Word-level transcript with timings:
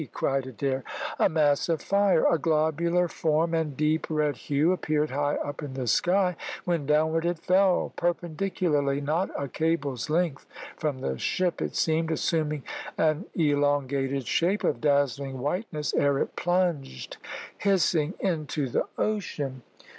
cried 0.15 0.47
Adair. 0.47 0.83
A 1.19 1.29
mass 1.29 1.69
of 1.69 1.79
fire, 1.79 2.23
of 2.25 2.33
a 2.33 2.37
globular 2.39 3.07
form 3.07 3.53
and 3.53 3.77
deep 3.77 4.07
red 4.09 4.35
hue, 4.35 4.71
appeared 4.71 5.11
high 5.11 5.35
up 5.35 5.61
in 5.61 5.75
the 5.75 5.85
sky, 5.85 6.35
when 6.65 6.87
downward 6.87 7.23
it 7.23 7.37
fell, 7.37 7.93
perpendicularly, 7.95 8.99
not 8.99 9.29
a 9.39 9.47
cable's 9.47 10.09
length 10.09 10.47
from 10.75 11.01
the 11.01 11.19
ship, 11.19 11.61
it 11.61 11.75
seemed, 11.75 12.09
assuming 12.09 12.63
an 12.97 13.25
elongated 13.35 14.25
shape 14.25 14.63
of 14.63 14.81
dazzling 14.81 15.37
whiteness 15.37 15.93
ere 15.93 16.17
it 16.17 16.35
plunged, 16.35 17.17
hissing, 17.59 18.15
into 18.19 18.69
the 18.69 18.87
ocean. 18.97 19.61